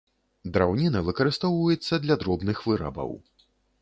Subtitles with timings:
[0.53, 3.11] Драўніна выкарыстоўваецца для дробных вырабаў.